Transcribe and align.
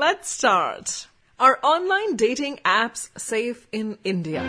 let's 0.00 0.30
start. 0.30 1.08
Are 1.38 1.58
online 1.62 2.16
dating 2.16 2.58
apps 2.64 3.10
safe 3.18 3.66
in 3.70 3.98
India? 4.04 4.42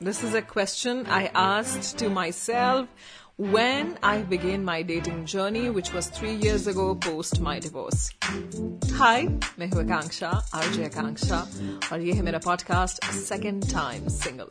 This 0.00 0.22
is 0.22 0.34
a 0.34 0.42
question 0.42 1.06
I 1.06 1.30
asked 1.34 1.98
to 1.98 2.08
myself 2.08 2.88
when 3.36 3.98
I 4.02 4.22
began 4.22 4.64
my 4.64 4.82
dating 4.82 5.26
journey, 5.26 5.70
which 5.70 5.92
was 5.92 6.08
three 6.08 6.34
years 6.34 6.66
ago 6.66 6.94
post 6.94 7.40
my 7.40 7.58
divorce. 7.58 8.10
Hi, 9.00 9.26
मैं 9.58 9.70
हूँ 9.70 9.82
आकांक्षा 9.84 10.28
RJ 10.54 10.84
आकांक्षा 10.84 11.40
और 11.92 12.00
ये 12.00 12.12
है 12.12 12.22
मेरा 12.22 12.38
podcast 12.44 13.04
second 13.14 13.64
time 13.72 14.08
single 14.18 14.48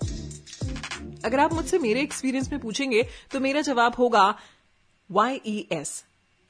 अगर 1.25 1.39
आप 1.39 1.53
मुझसे 1.53 1.79
मेरे 1.79 2.01
एक्सपीरियंस 2.01 2.51
में 2.51 2.59
पूछेंगे 2.61 3.03
तो 3.31 3.39
मेरा 3.39 3.61
जवाब 3.71 3.95
होगा 3.99 4.27
Y 5.09 5.41
E 5.45 5.57
S 5.71 6.03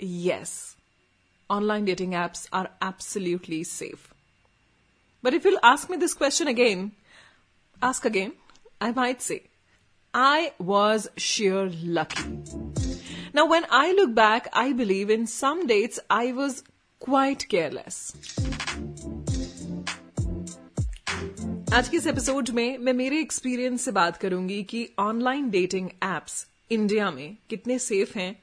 yes 0.03 0.57
online 1.48 1.84
dating 1.84 2.12
apps 2.12 2.48
are 2.52 2.70
absolutely 2.80 3.64
safe. 3.64 4.12
But 5.22 5.34
if 5.34 5.44
you'll 5.44 5.58
ask 5.62 5.88
me 5.88 5.96
this 5.96 6.14
question 6.14 6.48
again, 6.48 6.92
ask 7.82 8.04
again, 8.04 8.32
I 8.80 8.92
might 8.92 9.22
say, 9.22 9.42
I 10.14 10.52
was 10.58 11.08
sheer 11.16 11.70
lucky. 11.82 12.24
Now, 13.32 13.46
when 13.46 13.64
I 13.70 13.92
look 13.92 14.14
back, 14.14 14.48
I 14.52 14.72
believe 14.72 15.10
in 15.10 15.26
some 15.26 15.66
dates 15.66 15.98
I 16.08 16.32
was 16.32 16.62
quite 17.00 17.48
careless. 17.48 18.14
आज 21.74 21.88
के 21.88 21.96
इस 21.96 22.06
episode 22.06 22.50
में 22.50 22.78
मैं 22.78 22.92
मेरे 22.92 23.20
experience 23.20 23.84
से 23.84 23.92
बात 23.92 24.16
करूंगी 24.16 24.62
कि 24.62 24.88
ऑनलाइन 24.98 25.48
डेटिंग 25.50 25.88
एप्स 26.04 26.46
इंडिया 26.70 27.10
में 27.10 27.36
कितने 27.50 27.78
सेफ 27.78 28.16
हैं 28.16 28.34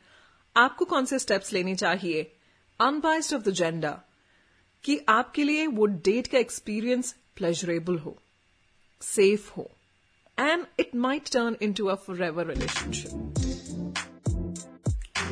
आपको 0.55 0.85
कौन 0.85 1.05
से 1.05 1.20
स्टेप्स 1.20 1.53
लेने 1.53 1.75
चाहिए 1.75 2.25
अनबाइस्ड 2.80 3.34
ऑफ़ 3.34 3.42
द 3.42 3.50
जेंडर 3.60 3.94
कि 4.84 4.98
आपके 5.08 5.44
लिए 5.44 5.66
वो 5.66 5.86
डेट 6.08 6.26
का 6.26 6.38
एक्सपीरियंस 6.38 7.14
प्लेजरेबल 7.37 7.98
हो 7.98 8.16
सेफ़ 9.02 9.51
हो 9.56 9.70
and 10.38 10.66
it 10.80 10.95
might 11.06 11.30
turn 11.32 11.56
in 11.62 11.73
to 11.73 11.86
a 11.86 11.95
forever 12.24 12.46
relationship 12.46 13.10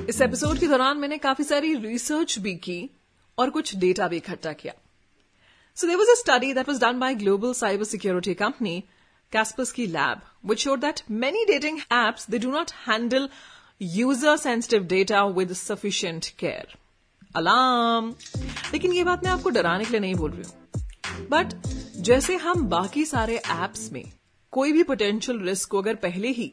इस 0.08 0.20
एपिसोड 0.20 0.58
के 0.58 0.66
दौरान 0.69 0.98
मैंने 0.98 1.19
काफ़ी 1.19 1.44
सारी 1.44 1.74
रिसर्च 1.74 2.38
भी 2.38 2.54
की 2.64 2.78
और 3.38 3.50
कुछ 3.50 3.74
डेटा 3.76 4.08
भी 4.08 4.16
इकट्ठा 4.16 4.52
किया 4.52 4.74
So 5.76 5.86
there 5.86 5.98
was 5.98 6.10
a 6.10 6.16
study 6.16 6.48
that 6.52 6.69
was 6.69 6.78
done 6.78 6.98
by 7.00 7.14
global 7.14 7.52
cybersecurity 7.52 8.34
company 8.38 8.74
Kaspersky 9.32 9.86
Lab, 9.92 10.20
which 10.42 10.60
showed 10.60 10.82
that 10.82 11.02
many 11.08 11.44
dating 11.47 11.80
apps 11.91 12.26
they 12.26 12.38
do 12.38 12.52
not 12.52 12.70
handle 12.82 13.28
user 13.78 14.36
sensitive 14.36 14.86
data 14.86 15.26
with 15.38 15.56
sufficient 15.56 16.32
care. 16.36 16.66
Alarm. 17.36 18.14
लेकिन 18.72 18.92
ये 18.92 19.04
बात 19.04 19.24
मैं 19.24 19.30
आपको 19.30 19.50
डराने 19.50 19.84
के 19.84 19.90
लिए 19.90 20.00
नहीं 20.00 20.14
बोल 20.14 20.30
रही 20.30 20.42
हूँ। 20.42 21.28
बट 21.30 21.54
जैसे 22.00 22.36
हम 22.36 22.66
बाकी 22.68 23.04
सारे 23.04 23.36
एप्स 23.36 23.91
में 23.92 24.04
कोई 24.52 24.72
भी 24.72 24.82
पोटेंशियल 24.82 25.38
रिस्क 25.41 25.68
को 25.68 25.78
अगर 25.78 25.94
पहले 25.94 26.28
ही 26.28 26.52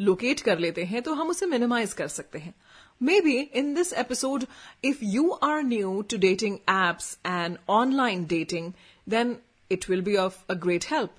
लोकेट 0.00 0.40
कर 0.40 0.58
लेते 0.58 0.84
हैं 0.84 1.02
तो 1.02 1.14
हम 1.14 1.30
उसे 1.30 1.46
मिनिमाइज 1.46 1.92
कर 1.92 2.08
सकते 2.08 2.38
हैं। 2.38 2.54
May 3.02 3.20
be 3.20 3.36
in 3.36 3.74
this 3.74 3.92
episode 3.92 4.44
if 4.84 4.98
you 5.02 5.30
are 5.30 5.62
new 5.62 6.02
to 6.02 6.16
dating 6.16 6.56
apps 6.70 7.18
and 7.26 7.56
online 7.68 8.24
dating 8.24 8.72
then 9.08 9.36
it 9.70 9.88
will 9.90 10.00
be 10.00 10.16
of 10.16 10.38
a 10.50 10.54
great 10.54 10.84
help 10.92 11.14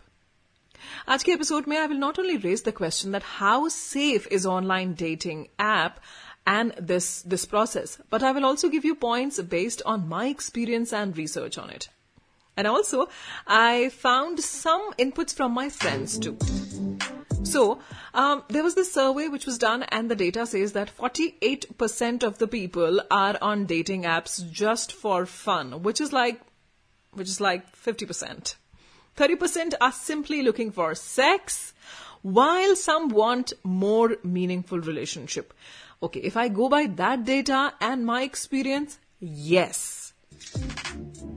आज 1.09 1.23
के 1.23 1.31
एपिसोड 1.31 1.63
में 1.67 1.77
I 1.77 1.87
will 1.87 1.97
not 1.97 2.19
only 2.19 2.37
raise 2.37 2.63
the 2.65 2.73
question 2.77 3.11
that 3.11 3.23
how 3.25 3.69
safe 3.69 4.27
is 4.27 4.47
online 4.47 4.93
dating 4.93 5.45
app 5.59 5.95
and 6.45 6.73
this 6.77 7.21
this 7.23 7.45
process. 7.45 7.97
But 8.09 8.23
i 8.23 8.31
will 8.31 8.45
also 8.45 8.69
give 8.69 8.85
you 8.85 8.95
points 8.95 9.41
based 9.41 9.81
on 9.85 10.07
my 10.09 10.27
experience 10.27 10.93
and 10.93 11.17
research 11.17 11.57
on 11.57 11.69
it. 11.69 11.89
And 12.57 12.67
also 12.67 13.09
i 13.47 13.89
found 13.89 14.39
some 14.39 14.93
inputs 14.93 15.33
from 15.33 15.53
my 15.53 15.69
friends 15.69 16.17
too. 16.19 16.37
So 17.43 17.79
um, 18.13 18.43
there 18.49 18.63
was 18.63 18.75
this 18.75 18.93
survey 18.93 19.27
which 19.27 19.45
was 19.45 19.57
done 19.57 19.83
and 19.83 20.09
the 20.09 20.15
data 20.15 20.45
says 20.45 20.73
that 20.73 20.95
48% 20.95 22.23
of 22.23 22.37
the 22.37 22.47
people 22.47 23.01
are 23.09 23.37
on 23.41 23.65
dating 23.65 24.03
apps 24.03 24.49
just 24.51 24.91
for 24.91 25.25
fun 25.25 25.83
which 25.83 25.99
is 25.99 26.13
like 26.13 26.39
which 27.13 27.27
is 27.27 27.41
like 27.41 27.75
50% 27.75 28.55
30% 29.17 29.73
are 29.81 29.91
simply 29.91 30.41
looking 30.41 30.71
for 30.71 30.95
sex 30.95 31.73
while 32.21 32.75
some 32.75 33.09
want 33.09 33.53
more 33.63 34.15
meaningful 34.23 34.79
relationship 34.79 35.53
Okay, 36.03 36.19
if 36.21 36.35
I 36.35 36.47
go 36.47 36.67
by 36.67 36.87
that 36.87 37.25
data 37.25 37.73
and 37.79 38.05
my 38.05 38.23
experience, 38.23 38.97
yes. 39.19 40.13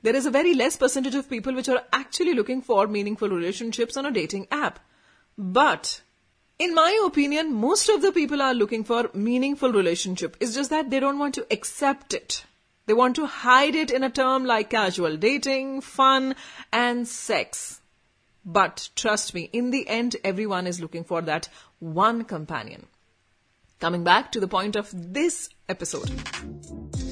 There 0.03 0.17
is 0.17 0.27
a 0.27 0.31
very 0.31 0.55
less 0.55 0.77
percentage 0.77 1.15
of 1.15 1.29
people 1.29 1.55
which 1.55 1.69
are 1.69 1.83
actually 1.93 2.35
looking 2.35 2.63
for 2.63 2.87
meaningful 2.87 3.29
relationships 3.29 3.97
on 3.97 4.07
a 4.07 4.11
dating 4.11 4.47
app. 4.51 4.79
But 5.37 6.01
in 6.59 6.75
my 6.75 7.03
opinion, 7.07 7.53
most 7.53 7.89
of 7.89 8.01
the 8.01 8.13
people 8.13 8.41
are 8.41 8.55
looking 8.55 8.85
for 8.85 9.11
meaningful 9.13 9.73
relationship. 9.73 10.37
It's 10.41 10.55
just 10.55 10.71
that 10.71 10.89
they 10.89 11.01
don't 11.01 11.19
want 11.19 11.35
to 11.35 11.47
accept 11.51 12.15
it. 12.15 12.45
They 12.87 12.95
want 12.95 13.17
to 13.17 13.27
hide 13.27 13.75
it 13.75 13.91
in 13.91 14.03
a 14.03 14.11
term 14.11 14.45
like 14.45 14.71
casual 14.71 15.17
dating, 15.17 15.81
fun, 15.81 16.37
and 16.73 17.09
sex. 17.09 17.81
But 18.45 18.91
trust 18.95 19.35
me, 19.35 19.49
in 19.53 19.71
the 19.71 19.89
end, 19.89 20.17
everyone 20.23 20.67
is 20.67 20.81
looking 20.81 21.05
for 21.05 21.23
that 21.23 21.49
one 21.79 22.25
companion. 22.25 22.87
Coming 23.81 24.05
back 24.05 24.33
to 24.33 24.41
the 24.41 24.49
point 24.49 24.77
of 24.77 24.91
this 25.13 25.49
episode. 25.69 26.11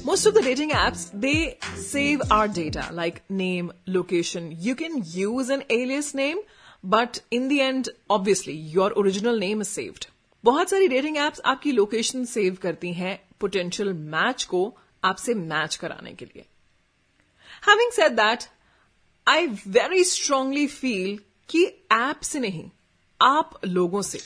Most 0.03 0.25
of 0.25 0.33
the 0.33 0.41
dating 0.41 0.71
apps, 0.71 1.09
they 1.13 1.57
save 1.75 2.21
our 2.31 2.47
data 2.47 2.89
like 2.91 3.21
name, 3.29 3.71
location. 3.87 4.55
You 4.59 4.75
can 4.75 5.03
use 5.05 5.49
an 5.49 5.63
alias 5.69 6.13
name, 6.13 6.39
but 6.83 7.21
in 7.31 7.47
the 7.47 7.61
end, 7.61 7.89
obviously, 8.09 8.53
your 8.53 8.91
original 8.97 9.37
name 9.37 9.61
is 9.61 9.69
saved. 9.69 10.07
बहुत 10.43 10.69
सारी 10.69 10.87
dating 10.87 11.17
apps 11.17 11.41
आपकी 11.45 11.71
location 11.71 12.25
save 12.25 12.57
करती 12.61 12.91
हैं 12.93 13.15
potential 13.39 13.93
match 14.13 14.43
को 14.43 14.61
आपसे 15.03 15.33
match 15.33 15.75
कराने 15.75 16.11
के 16.13 16.25
लिए 16.25 16.45
having 17.67 17.91
said 17.91 18.15
that 18.15 18.43
I 19.27 19.47
very 19.77 20.03
strongly 20.03 20.65
feel 20.67 21.17
कि 21.49 21.65
ऐप 21.91 22.21
से 22.31 22.39
नहीं 22.39 22.69
आप 23.23 23.59
लोगों 23.65 24.01
से, 24.01 24.19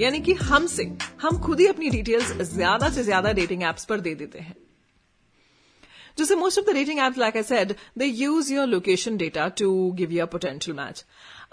यानी 0.00 0.20
कि 0.20 0.32
हमसे 0.34 0.84
हम 1.22 1.38
खुद 1.42 1.60
ही 1.60 1.66
अपनी 1.66 1.90
डिटेल्स 1.90 2.32
ज़्यादा 2.44 2.88
से 2.90 3.02
ज़्यादा 3.02 3.32
डेटिंग 3.32 3.62
एप्स 3.62 3.84
पर 3.84 4.00
दे 4.00 4.14
देते 4.14 4.38
हैं। 4.38 4.54
जैसे 6.18 6.34
most 6.34 6.58
of 6.58 6.66
the 6.66 6.74
dating 6.74 6.98
apps 7.06 7.18
like 7.18 7.36
I 7.36 7.42
said 7.42 7.74
they 7.98 8.04
use 8.04 8.52
your 8.54 8.66
location 8.66 9.16
data 9.16 9.48
to 9.58 9.70
give 9.96 10.12
your 10.12 10.26
potential 10.26 10.76
match 10.76 11.04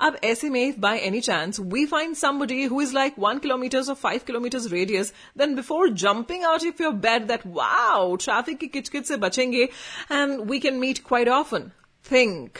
अब 0.01 0.17
ऐसे 0.23 0.49
में 0.49 0.61
if 0.61 0.79
by 0.79 0.97
any 0.99 1.19
chance 1.21 1.59
we 1.73 1.85
find 1.85 2.15
somebody 2.15 2.63
who 2.65 2.81
is 2.81 2.93
like 2.93 3.19
one 3.19 3.39
kilometers 3.39 3.89
और 3.89 3.95
five 3.95 4.21
kilometers 4.27 4.71
radius 4.71 5.13
then 5.37 5.55
before 5.55 5.89
jumping 6.05 6.43
out 6.45 6.63
if 6.63 6.83
your 6.83 6.93
bed 7.03 7.27
that 7.27 7.47
wow 7.47 8.15
traffic 8.15 8.59
की 8.59 8.67
किचकिच 8.69 9.05
से 9.05 9.17
बचेंगे 9.17 9.63
and 10.11 10.39
we 10.51 10.59
can 10.59 10.79
meet 10.79 11.03
quite 11.07 11.29
often 11.31 11.71
think 12.05 12.57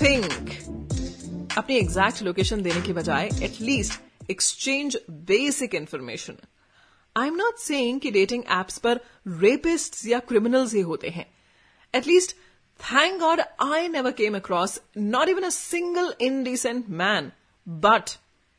think 0.00 0.99
अपनी 1.58 1.76
exact 1.76 2.22
location 2.22 2.62
देने 2.62 2.80
की 2.80 2.92
बजाय 2.92 3.28
at least 3.42 4.30
exchange 4.30 4.96
basic 5.28 5.74
information 5.74 6.36
I 7.16 7.26
am 7.28 7.34
not 7.36 7.58
saying 7.58 8.00
कि 8.00 8.10
dating 8.10 8.42
apps 8.58 8.78
पर 8.78 9.00
रेपिस्ट 9.40 10.06
या 10.06 10.18
क्रिमिनल्स 10.28 10.74
ही 10.74 10.80
होते 10.80 11.08
हैं. 11.08 11.26
At least 11.94 12.36
thank 12.80 13.18
god 13.20 13.40
I 13.62 13.88
never 13.88 14.12
came 14.12 14.36
across 14.36 14.80
not 14.96 15.28
even 15.28 15.42
a 15.42 15.50
single 15.50 16.14
indecent 16.20 16.88
man 17.00 17.32
but 17.66 18.10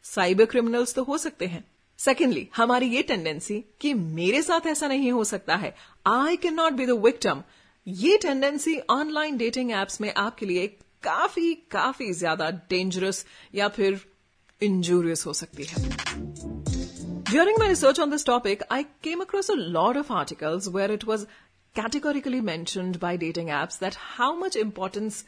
cyber 0.05 0.45
criminals 0.45 0.93
तो 0.95 1.03
हो 1.03 1.17
सकते 1.17 1.45
हैं. 1.45 1.63
सेकेंडली 1.99 2.47
हमारी 2.55 2.89
ये 2.89 3.01
टेंडेंसी 3.03 3.63
कि 3.81 3.93
मेरे 3.93 4.41
साथ 4.41 4.67
ऐसा 4.67 4.87
नहीं 4.87 5.11
हो 5.11 5.23
सकता 5.23 5.55
है. 5.55 5.75
I 6.07 6.37
can 6.37 6.53
not 6.53 6.73
be 6.73 6.85
the 6.85 7.01
victim 7.05 7.43
ये 7.87 8.17
टेंडेंसी 8.17 8.79
ऑनलाइन 8.89 9.37
डेटिंग 9.37 9.71
एप्स 9.71 10.01
में 10.01 10.13
आपके 10.13 10.45
लिए 10.45 10.77
काफी 11.02 11.54
काफी 11.70 12.12
ज्यादा 12.14 12.50
डेंजरस 12.70 13.24
या 13.54 13.68
फिर 13.68 14.00
इंजूरियस 14.60 15.26
हो 15.26 15.32
सकती 15.32 15.64
है 15.72 15.84
During 17.28 17.56
my 17.60 17.66
research 17.68 17.98
on 18.02 18.10
this 18.10 18.24
topic, 18.26 18.60
I 18.70 18.86
came 19.02 19.22
across 19.22 19.48
a 19.48 19.56
lot 19.76 19.96
of 20.00 20.10
articles 20.18 20.68
where 20.74 20.90
it 20.96 21.06
was 21.06 21.26
categorically 21.78 22.40
mentioned 22.40 22.98
by 23.00 23.16
dating 23.16 23.48
apps 23.48 23.78
that 23.78 23.96
how 24.18 24.28
much 24.42 24.58
importance 24.60 25.24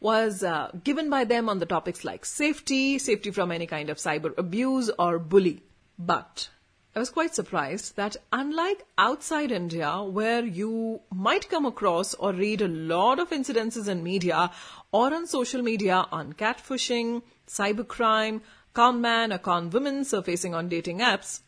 was 0.00 0.44
uh, 0.44 0.70
given 0.84 1.10
by 1.10 1.24
them 1.24 1.48
on 1.48 1.58
the 1.58 1.66
topics 1.66 2.04
like 2.04 2.24
safety, 2.24 2.98
safety 2.98 3.30
from 3.30 3.52
any 3.52 3.66
kind 3.66 3.90
of 3.90 3.98
cyber 3.98 4.32
abuse 4.38 4.90
or 4.98 5.18
bully. 5.18 5.62
But 5.98 6.48
I 6.95 6.99
was 6.99 7.09
quite 7.09 7.35
surprised 7.35 7.97
that 7.97 8.15
unlike 8.31 8.85
outside 8.97 9.51
India, 9.51 10.01
where 10.01 10.45
you 10.45 11.01
might 11.13 11.49
come 11.49 11.65
across 11.65 12.13
or 12.13 12.31
read 12.31 12.61
a 12.61 12.69
lot 12.69 13.19
of 13.19 13.31
incidences 13.31 13.89
in 13.89 14.01
media 14.01 14.49
or 14.93 15.13
on 15.13 15.27
social 15.27 15.61
media 15.61 16.05
on 16.13 16.31
catfishing, 16.31 17.21
cybercrime, 17.47 18.39
con 18.73 19.01
man 19.01 19.33
or 19.33 19.39
con 19.39 19.69
women 19.71 20.05
surfacing 20.05 20.55
on 20.55 20.69
dating 20.69 20.99
apps, 20.99 21.41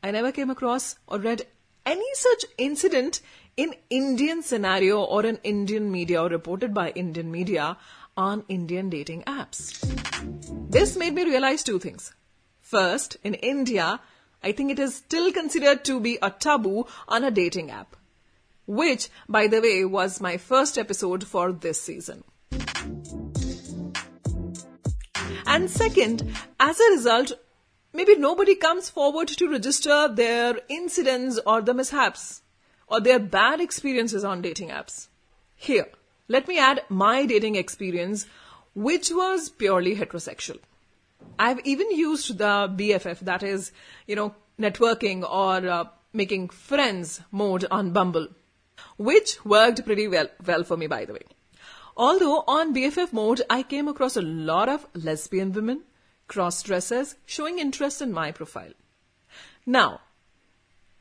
I 0.00 0.12
never 0.12 0.30
came 0.30 0.48
across 0.48 0.94
or 1.08 1.18
read 1.18 1.44
any 1.84 2.14
such 2.14 2.44
incident 2.56 3.20
in 3.56 3.74
Indian 3.90 4.44
scenario 4.44 5.02
or 5.02 5.26
in 5.26 5.40
Indian 5.42 5.90
media 5.90 6.22
or 6.22 6.28
reported 6.28 6.72
by 6.72 6.90
Indian 6.90 7.32
media 7.32 7.76
on 8.16 8.44
Indian 8.48 8.90
dating 8.90 9.24
apps. 9.24 9.82
This 10.70 10.96
made 10.96 11.14
me 11.14 11.24
realize 11.24 11.64
two 11.64 11.80
things. 11.80 12.14
First, 12.60 13.16
in 13.24 13.34
India, 13.34 13.98
I 14.42 14.52
think 14.52 14.70
it 14.70 14.78
is 14.78 14.96
still 14.96 15.32
considered 15.32 15.84
to 15.84 16.00
be 16.00 16.18
a 16.20 16.30
taboo 16.30 16.86
on 17.08 17.24
a 17.24 17.30
dating 17.30 17.70
app, 17.70 17.96
which, 18.66 19.08
by 19.28 19.46
the 19.46 19.60
way, 19.60 19.84
was 19.84 20.20
my 20.20 20.36
first 20.36 20.76
episode 20.76 21.24
for 21.24 21.52
this 21.52 21.80
season. 21.80 22.24
And 25.46 25.70
second, 25.70 26.34
as 26.58 26.80
a 26.80 26.90
result, 26.90 27.32
maybe 27.92 28.16
nobody 28.16 28.54
comes 28.54 28.88
forward 28.88 29.28
to 29.28 29.50
register 29.50 30.08
their 30.08 30.58
incidents 30.68 31.38
or 31.46 31.60
the 31.62 31.74
mishaps 31.74 32.42
or 32.88 33.00
their 33.00 33.18
bad 33.18 33.60
experiences 33.60 34.24
on 34.24 34.42
dating 34.42 34.70
apps. 34.70 35.08
Here, 35.54 35.86
let 36.28 36.48
me 36.48 36.58
add 36.58 36.82
my 36.88 37.26
dating 37.26 37.56
experience, 37.56 38.26
which 38.74 39.10
was 39.10 39.50
purely 39.50 39.94
heterosexual. 39.94 40.58
I've 41.38 41.60
even 41.64 41.90
used 41.90 42.38
the 42.38 42.68
BFF, 42.76 43.20
that 43.20 43.42
is, 43.42 43.72
you 44.06 44.16
know, 44.16 44.34
networking 44.58 45.22
or 45.22 45.68
uh, 45.68 45.84
making 46.12 46.48
friends 46.50 47.20
mode 47.30 47.66
on 47.70 47.92
Bumble, 47.92 48.28
which 48.96 49.44
worked 49.44 49.84
pretty 49.84 50.08
well, 50.08 50.28
well 50.46 50.64
for 50.64 50.76
me, 50.76 50.86
by 50.86 51.04
the 51.04 51.14
way. 51.14 51.24
Although 51.96 52.44
on 52.46 52.74
BFF 52.74 53.12
mode, 53.12 53.42
I 53.50 53.62
came 53.62 53.88
across 53.88 54.16
a 54.16 54.22
lot 54.22 54.68
of 54.68 54.86
lesbian 54.94 55.52
women, 55.52 55.82
cross 56.26 56.62
dressers 56.62 57.16
showing 57.26 57.58
interest 57.58 58.00
in 58.00 58.12
my 58.12 58.32
profile. 58.32 58.72
Now, 59.66 60.00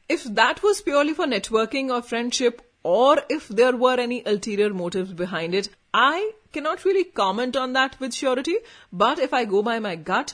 if 0.10 0.24
that 0.24 0.62
was 0.62 0.81
purely 0.81 1.13
for 1.13 1.25
networking 1.25 1.89
or 1.89 2.01
friendship, 2.01 2.62
or 2.84 3.22
if 3.30 3.48
there 3.48 3.75
were 3.75 4.00
any 4.00 4.24
ulterior 4.25 4.74
motives 4.74 5.13
behind 5.13 5.56
it, 5.56 5.69
I 5.94 6.34
cannot 6.51 6.86
really 6.86 7.03
comment 7.03 7.56
on 7.56 7.74
that 7.74 8.00
with 8.00 8.13
surety. 8.13 8.57
But 8.92 9.19
if 9.19 9.33
I 9.33 9.45
go 9.45 9.62
by 9.62 9.80
my 9.80 9.95
gut, 9.95 10.33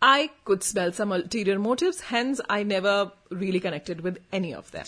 I 0.00 0.30
could 0.44 0.62
smell 0.62 0.92
some 0.92 1.10
ulterior 1.10 1.58
motives, 1.58 2.00
hence, 2.00 2.40
I 2.50 2.62
never 2.62 3.12
really 3.30 3.60
connected 3.60 4.02
with 4.02 4.18
any 4.30 4.54
of 4.54 4.70
them. 4.70 4.84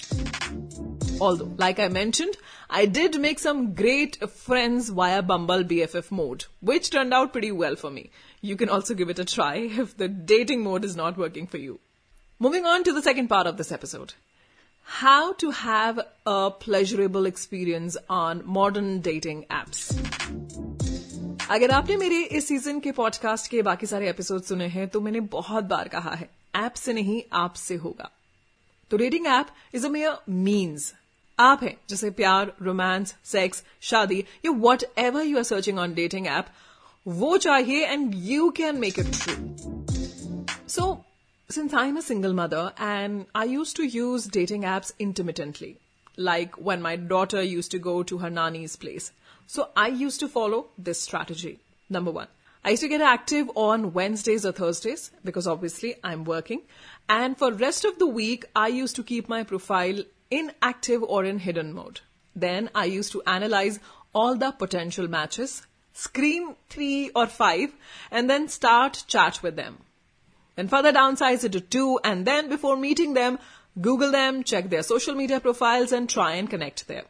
Although, 1.21 1.53
like 1.57 1.81
I 1.81 1.89
mentioned, 1.89 2.37
I 2.71 2.85
did 2.87 3.19
make 3.19 3.39
some 3.39 3.75
great 3.75 4.17
friends 4.31 4.91
via 4.91 5.23
Bumble 5.23 5.65
BFF 5.65 6.11
mode, 6.11 6.45
which 6.61 6.91
turned 6.91 7.15
out 7.15 7.33
pretty 7.33 7.51
well 7.51 7.75
for 7.75 7.91
me. 7.91 8.11
You 8.41 8.57
can 8.57 8.69
also 8.69 8.95
give 8.95 9.09
it 9.09 9.19
a 9.19 9.25
try 9.25 9.57
if 9.83 9.97
the 9.97 10.09
dating 10.09 10.63
mode 10.63 10.85
is 10.85 10.95
not 10.95 11.17
working 11.17 11.47
for 11.47 11.57
you. 11.57 11.81
Moving 12.39 12.67
on 12.67 12.85
to 12.85 12.93
the 12.93 13.03
second 13.03 13.29
part 13.29 13.47
of 13.47 13.57
this 13.57 13.73
episode. 13.73 14.15
How 14.89 15.33
to 15.35 15.51
have 15.51 15.99
a 16.27 16.51
pleasurable 16.51 17.27
experience 17.27 17.97
on 18.11 18.41
modern 18.47 18.87
dating 19.01 19.43
apps. 19.51 19.83
अगर 21.51 21.71
आपने 21.71 21.97
मेरे 21.97 22.23
इस 22.23 22.49
season 22.49 22.81
के 22.81 22.93
podcast 22.93 23.51
के 23.51 23.63
बाकी 23.63 23.87
सारे 23.87 24.09
episode 24.11 24.43
सुने 24.43 24.67
हैं 24.67 24.89
तो 24.89 25.01
मैंने 25.01 25.21
बहुत 25.21 25.65
बार 25.65 25.89
कहा 25.89 26.15
है, 26.15 26.29
ऐप 26.57 26.75
से 26.75 26.93
नहीं, 26.93 27.23
आप 27.33 27.55
से 27.55 27.75
होगा। 27.75 28.11
तो 28.91 28.97
rating 28.97 29.27
app 29.27 29.49
is 29.75 29.87
a 29.87 29.89
major 29.89 30.17
means 30.29 30.93
आप 31.39 31.63
हैं, 31.63 31.77
जैसे 31.89 32.11
प्यार 32.11 32.53
रोमांस 32.63 33.15
सेक्स 33.25 33.63
शादी, 33.81 34.25
या 34.45 34.51
what 34.99 35.23
you 35.23 35.37
are 35.37 35.43
searching 35.43 35.79
on 35.79 35.95
dating 35.95 36.27
app 36.27 36.47
वो 37.07 37.37
चाहिए 37.37 37.87
and 37.87 38.15
you 38.15 38.51
can 38.51 38.81
make 38.81 38.99
it 38.99 39.07
true 39.07 40.57
so 40.69 40.93
since 41.51 41.73
I'm 41.73 41.97
a 41.97 42.03
single 42.03 42.35
mother 42.35 42.75
and 42.77 43.25
I 43.35 43.45
used 43.45 43.77
to 43.77 43.85
use 43.85 44.27
dating 44.27 44.65
apps 44.65 44.93
intermittently, 44.99 45.79
like 46.19 46.59
when 46.59 46.83
my 46.83 46.97
daughter 46.97 47.43
used 47.43 47.71
to 47.71 47.79
go 47.79 48.03
to 48.03 48.19
her 48.19 48.29
nanny's 48.29 48.77
place. 48.77 49.13
So 49.47 49.71
I 49.75 49.89
used 49.89 50.21
to 50.21 50.29
follow 50.29 50.67
this 50.77 51.01
strategy. 51.01 51.59
Number 51.89 52.11
one, 52.11 52.29
I 52.63 52.71
used 52.71 52.83
to 52.83 52.89
get 52.89 53.01
active 53.01 53.51
on 53.55 53.95
Wednesdays 53.95 54.45
or 54.45 54.53
Thursdays 54.53 55.11
because 55.25 55.47
obviously 55.47 55.95
I'm 56.05 56.25
working. 56.25 56.61
And 57.09 57.39
for 57.39 57.51
rest 57.51 57.87
of 57.87 57.99
the 57.99 58.07
week, 58.07 58.45
I 58.55 58.69
used 58.69 58.97
to 58.97 59.03
keep 59.03 59.27
my 59.27 59.43
profile 59.43 60.03
in 60.31 60.53
active 60.61 61.03
or 61.03 61.25
in 61.25 61.39
hidden 61.39 61.73
mode. 61.73 62.01
Then 62.37 62.69
I 62.75 62.85
used 62.85 63.13
to 63.13 63.23
analyze 63.27 63.81
all 64.15 64.35
the 64.35 64.51
potential 64.51 65.09
matches, 65.09 65.67
screen 65.95 66.57
three 66.69 67.11
or 67.15 67.27
five, 67.27 67.73
and 68.11 68.29
then 68.29 68.49
start 68.49 69.05
chat 69.07 69.43
with 69.43 69.57
them. 69.57 69.79
Then 70.59 70.67
further 70.67 70.93
downsize 70.93 71.45
it 71.45 71.53
to 71.53 71.61
two, 71.61 72.01
and 72.03 72.27
then 72.27 72.49
before 72.49 72.77
meeting 72.77 73.15
them, 73.15 73.39
Google 73.81 74.11
them, 74.11 74.43
check 74.43 74.69
their 74.69 74.83
social 74.83 75.15
media 75.15 75.39
profiles, 75.39 75.93
and 75.93 76.11
try 76.11 76.33
and 76.33 76.51
connect 76.51 76.89
there. 76.89 77.05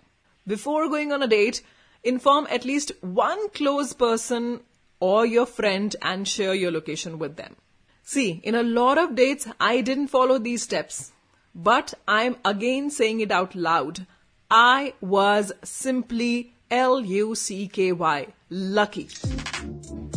Before 0.47 0.91
going 0.91 1.13
on 1.13 1.23
a 1.23 1.27
date, 1.27 1.63
inform 2.05 2.47
at 2.51 2.67
least 2.67 2.93
one 3.01 3.49
close 3.49 3.95
person 3.95 4.61
or 5.01 5.25
your 5.25 5.47
friend 5.47 5.97
and 6.03 6.29
share 6.29 6.53
your 6.53 6.71
location 6.71 7.19
with 7.19 7.37
them. 7.37 7.57
See, 8.03 8.39
in 8.45 8.55
a 8.55 8.63
lot 8.63 8.99
of 8.99 9.15
dates, 9.15 9.49
I 9.59 9.81
didn't 9.81 10.09
follow 10.09 10.39
these 10.39 10.63
steps. 10.63 11.13
But 11.55 11.95
I'm 12.07 12.37
again 12.45 12.91
saying 12.91 13.21
it 13.21 13.33
out 13.33 13.55
loud. 13.55 14.07
I 14.51 14.93
was 15.01 15.53
simply 15.65 16.53
L 16.71 17.01
U 17.01 17.35
C 17.35 17.67
K 17.67 17.93
Y, 17.93 18.27
lucky. 18.51 19.09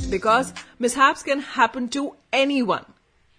Because 0.09 0.53
mishaps 0.79 1.23
can 1.23 1.39
happen 1.39 1.87
to 1.89 2.15
anyone. 2.33 2.85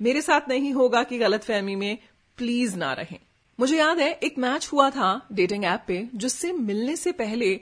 मेरे 0.03 0.23
साथ 0.23 0.49
नहीं 0.49 0.73
होगा 0.73 1.03
कि 1.03 1.19
गलत 1.19 1.45
फहमी 1.45 1.77
में 1.77 1.99
please 2.39 2.77
ना 2.77 2.93
रहें। 2.93 3.19
मुझे 3.59 3.79
याद 3.79 3.99
है 3.99 4.13
एक 4.13 4.39
मैच 4.39 4.69
हुआ 4.73 4.91
था 4.91 5.11
डेटिंग 5.33 5.65
ऐप 5.65 5.85
पे 5.87 6.09
जिससे 6.15 6.53
मिलने 6.53 6.97
से 6.97 7.13
पहले 7.13 7.61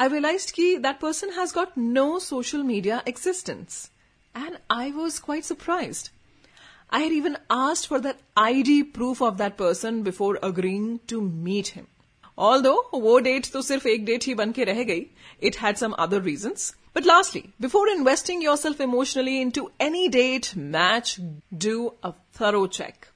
आई 0.00 0.08
रियलाइज़ 0.08 0.52
कि 0.52 0.76
that 0.76 1.00
person 1.00 1.30
has 1.30 1.54
got 1.54 1.78
no 1.78 2.18
social 2.18 2.62
media 2.62 3.02
existence 3.08 3.90
and 4.36 4.56
I 4.70 4.90
was 4.90 5.20
quite 5.20 5.44
surprise 5.44 5.96
surprised 5.96 6.10
I 6.92 6.98
had 7.00 7.12
even 7.12 7.36
asked 7.50 7.86
for 7.90 7.98
that 8.00 8.16
proof 8.94 9.22
of 9.22 9.34
that 9.34 9.52
person 9.52 10.02
before 10.02 10.40
before 10.44 10.98
to 11.08 11.20
meet 11.20 11.68
him 11.74 11.84
although 12.60 12.90
वो 12.94 13.18
date 13.18 13.50
तो 13.52 13.62
सिर्फ़ 13.62 13.88
एक 13.88 14.04
date 14.04 14.24
ही 14.24 14.34
बन 14.34 14.52
के 14.52 14.64
रह 14.64 14.82
गई, 14.82 15.06
it 15.42 15.56
had 15.56 15.76
some 15.76 15.92
other 15.92 16.20
reasons. 16.20 16.72
But 16.95 17.05
lastly, 17.05 17.43
before 17.59 17.87
investing 17.89 18.41
yourself 18.41 18.81
emotionally 18.81 19.39
into 19.41 19.71
any 19.79 20.09
date, 20.09 20.55
match, 20.55 21.19
do 21.65 21.93
a 22.03 22.13
thorough 22.39 22.67
check. 22.67 23.07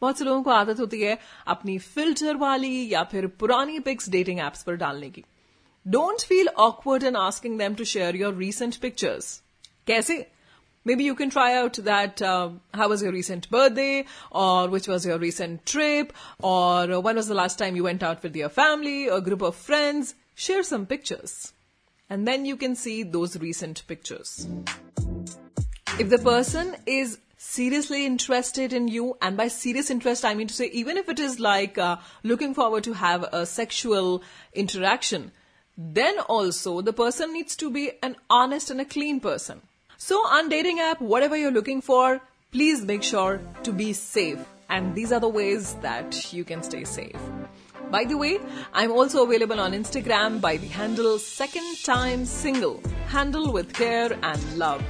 बहुत 0.00 0.18
से 0.18 0.24
लोगों 0.24 0.42
को 0.42 0.50
आदत 0.50 0.80
होती 0.80 1.00
है 1.00 1.18
अपनी 1.54 1.78
फिल्टर 1.78 2.36
वाली 2.36 2.74
या 2.92 3.02
फिर 3.10 3.26
पुरानी 3.40 3.78
पिक्स 3.88 4.08
डेटिंग 4.10 4.40
एप्स 4.46 4.62
पर 4.62 4.76
डालने 4.76 5.10
की 5.10 5.24
don't 5.86 6.22
feel 6.28 6.48
awkward 6.64 7.02
in 7.10 7.16
asking 7.16 7.58
them 7.58 7.74
to 7.74 7.84
share 7.92 8.16
your 8.16 8.34
recent 8.34 8.76
pictures 8.82 9.40
कैसे 9.86 10.24
maybe 10.84 11.04
you 11.04 11.14
can 11.14 11.30
try 11.30 11.54
out 11.56 11.76
that 11.88 12.20
uh, 12.28 12.48
how 12.78 12.86
was 12.88 13.02
your 13.02 13.12
recent 13.16 13.44
birthday 13.50 14.04
or 14.30 14.68
which 14.68 14.88
was 14.92 15.04
your 15.08 15.18
recent 15.18 15.60
trip 15.72 16.12
or 16.52 17.00
when 17.06 17.20
was 17.20 17.28
the 17.28 17.36
last 17.40 17.60
time 17.60 17.76
you 17.80 17.84
went 17.84 18.02
out 18.08 18.24
with 18.26 18.38
your 18.40 18.48
family 18.56 19.08
or 19.08 19.20
group 19.28 19.44
of 19.50 19.60
friends 19.66 20.10
share 20.46 20.64
some 20.70 20.86
pictures 20.94 21.36
and 22.09 22.27
then 22.27 22.45
you 22.45 22.57
can 22.57 22.75
see 22.75 23.03
those 23.03 23.37
recent 23.37 23.85
pictures 23.87 24.47
if 25.99 26.09
the 26.09 26.19
person 26.19 26.75
is 26.85 27.17
seriously 27.37 28.05
interested 28.05 28.73
in 28.73 28.87
you 28.87 29.15
and 29.21 29.37
by 29.37 29.47
serious 29.47 29.89
interest 29.89 30.25
i 30.25 30.33
mean 30.33 30.47
to 30.47 30.53
say 30.53 30.67
even 30.67 30.97
if 30.97 31.09
it 31.09 31.19
is 31.19 31.39
like 31.39 31.77
uh, 31.77 31.95
looking 32.23 32.53
forward 32.53 32.83
to 32.83 32.93
have 32.93 33.23
a 33.31 33.45
sexual 33.45 34.23
interaction 34.53 35.31
then 35.77 36.19
also 36.19 36.81
the 36.81 36.93
person 36.93 37.33
needs 37.33 37.55
to 37.55 37.69
be 37.69 37.91
an 38.01 38.15
honest 38.29 38.71
and 38.71 38.81
a 38.81 38.85
clean 38.85 39.19
person 39.19 39.61
so 39.97 40.17
on 40.27 40.47
dating 40.47 40.79
app, 40.79 41.01
whatever 41.01 41.35
you're 41.35 41.51
looking 41.51 41.81
for, 41.81 42.21
please 42.51 42.83
make 42.85 43.01
sure 43.01 43.41
to 43.63 43.73
be 43.73 43.93
safe. 43.93 44.39
And 44.69 44.93
these 44.95 45.11
are 45.11 45.19
the 45.19 45.29
ways 45.29 45.75
that 45.75 46.33
you 46.33 46.43
can 46.43 46.63
stay 46.63 46.83
safe. 46.83 47.19
By 47.89 48.03
the 48.03 48.17
way, 48.17 48.39
I'm 48.73 48.91
also 48.91 49.23
available 49.23 49.59
on 49.59 49.71
Instagram 49.71 50.41
by 50.41 50.57
the 50.57 50.67
handle 50.67 51.19
second 51.19 51.83
time 51.83 52.25
single. 52.25 52.81
Handle 53.07 53.53
with 53.53 53.73
care 53.73 54.17
and 54.23 54.57
love 54.57 54.83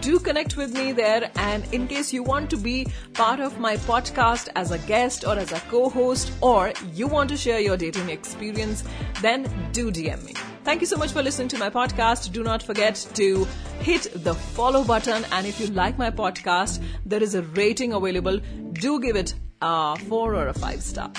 do 0.00 0.18
connect 0.18 0.56
with 0.56 0.72
me 0.74 0.92
there. 0.92 1.30
And 1.36 1.64
in 1.72 1.86
case 1.86 2.12
you 2.12 2.22
want 2.22 2.50
to 2.50 2.56
be 2.56 2.86
part 3.14 3.40
of 3.40 3.58
my 3.58 3.76
podcast 3.78 4.48
as 4.54 4.70
a 4.70 4.78
guest 4.78 5.24
or 5.24 5.36
as 5.36 5.52
a 5.52 5.60
co 5.68 5.88
host, 5.88 6.32
or 6.40 6.72
you 6.94 7.06
want 7.06 7.30
to 7.30 7.36
share 7.36 7.60
your 7.60 7.76
dating 7.76 8.08
experience, 8.08 8.84
then 9.22 9.42
do 9.72 9.90
DM 9.90 10.24
me. 10.24 10.34
Thank 10.64 10.80
you 10.82 10.86
so 10.86 10.96
much 10.96 11.12
for 11.12 11.22
listening 11.22 11.48
to 11.48 11.58
my 11.58 11.70
podcast. 11.70 12.32
Do 12.32 12.42
not 12.42 12.62
forget 12.62 13.06
to 13.14 13.46
hit 13.80 14.08
the 14.14 14.34
follow 14.34 14.84
button. 14.84 15.24
And 15.32 15.46
if 15.46 15.60
you 15.60 15.68
like 15.68 15.98
my 15.98 16.10
podcast, 16.10 16.82
there 17.06 17.22
is 17.22 17.34
a 17.34 17.42
rating 17.42 17.92
available. 17.94 18.40
Do 18.80 19.00
give 19.00 19.16
it 19.16 19.34
a 19.60 19.96
four 20.08 20.34
or 20.34 20.48
a 20.48 20.54
five 20.54 20.82
star. 20.82 21.10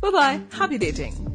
Bye 0.00 0.10
bye. 0.10 0.40
Happy 0.52 0.78
dating. 0.78 1.33